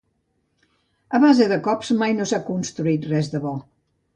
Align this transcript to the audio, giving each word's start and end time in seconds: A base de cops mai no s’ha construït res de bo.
A 1.17 1.19
base 1.25 1.47
de 1.53 1.59
cops 1.67 1.93
mai 2.01 2.15
no 2.21 2.27
s’ha 2.33 2.41
construït 2.51 3.07
res 3.13 3.31
de 3.37 3.43
bo. 3.45 3.57